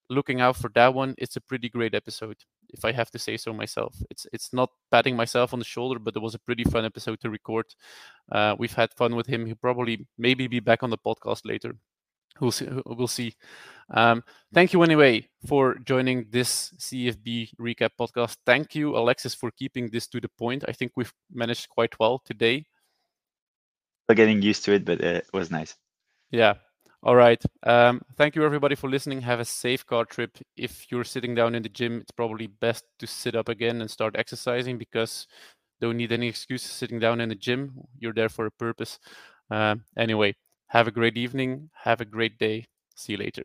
looking 0.09 0.41
out 0.41 0.57
for 0.57 0.69
that 0.75 0.93
one. 0.93 1.15
It's 1.17 1.37
a 1.37 1.41
pretty 1.41 1.69
great 1.69 1.95
episode, 1.95 2.37
if 2.69 2.83
I 2.83 2.91
have 2.91 3.09
to 3.11 3.19
say 3.19 3.37
so 3.37 3.53
myself. 3.53 3.95
It's 4.09 4.27
it's 4.33 4.51
not 4.51 4.69
patting 4.91 5.15
myself 5.15 5.53
on 5.53 5.59
the 5.59 5.65
shoulder, 5.65 5.99
but 5.99 6.15
it 6.15 6.21
was 6.21 6.35
a 6.35 6.39
pretty 6.39 6.65
fun 6.65 6.85
episode 6.85 7.19
to 7.21 7.29
record. 7.29 7.65
Uh, 8.31 8.55
we've 8.59 8.73
had 8.73 8.93
fun 8.95 9.15
with 9.15 9.27
him. 9.27 9.45
He'll 9.45 9.55
probably 9.55 10.07
maybe 10.17 10.47
be 10.47 10.59
back 10.59 10.83
on 10.83 10.89
the 10.89 10.97
podcast 10.97 11.41
later. 11.45 11.75
We'll 12.39 12.51
see. 12.51 12.67
We'll 12.85 13.07
see. 13.07 13.35
Um, 13.91 14.23
thank 14.53 14.71
you 14.71 14.83
anyway 14.83 15.27
for 15.47 15.75
joining 15.79 16.27
this 16.29 16.71
CFB 16.77 17.55
recap 17.59 17.89
podcast. 17.99 18.37
Thank 18.45 18.75
you, 18.75 18.95
Alexis, 18.95 19.33
for 19.33 19.51
keeping 19.51 19.89
this 19.89 20.07
to 20.07 20.21
the 20.21 20.29
point. 20.29 20.63
I 20.67 20.71
think 20.71 20.91
we've 20.95 21.13
managed 21.33 21.69
quite 21.69 21.99
well 21.99 22.21
today. 22.23 22.65
We're 24.07 24.15
getting 24.15 24.41
used 24.41 24.63
to 24.65 24.73
it, 24.73 24.85
but 24.85 25.03
uh, 25.03 25.07
it 25.07 25.29
was 25.33 25.51
nice. 25.51 25.75
Yeah, 26.31 26.55
all 27.01 27.15
right. 27.15 27.41
Um, 27.63 28.01
thank 28.17 28.35
you, 28.35 28.43
everybody, 28.43 28.75
for 28.75 28.89
listening. 28.89 29.21
Have 29.21 29.39
a 29.39 29.45
safe 29.45 29.85
car 29.85 30.05
trip. 30.05 30.37
If 30.57 30.91
you're 30.91 31.03
sitting 31.03 31.33
down 31.33 31.55
in 31.55 31.63
the 31.63 31.69
gym, 31.69 31.99
it's 32.01 32.11
probably 32.11 32.47
best 32.47 32.83
to 32.99 33.07
sit 33.07 33.35
up 33.35 33.49
again 33.49 33.81
and 33.81 33.89
start 33.89 34.15
exercising 34.17 34.77
because 34.77 35.27
don't 35.79 35.97
need 35.97 36.11
any 36.11 36.27
excuses 36.27 36.71
sitting 36.71 36.99
down 36.99 37.21
in 37.21 37.29
the 37.29 37.35
gym. 37.35 37.79
You're 37.97 38.13
there 38.13 38.29
for 38.29 38.45
a 38.45 38.51
purpose. 38.51 38.99
Uh, 39.49 39.75
anyway, 39.97 40.35
have 40.69 40.87
a 40.87 40.91
great 40.91 41.17
evening. 41.17 41.69
Have 41.83 42.01
a 42.01 42.05
great 42.05 42.39
day. 42.39 42.65
See 42.95 43.13
you 43.13 43.17
later. 43.19 43.43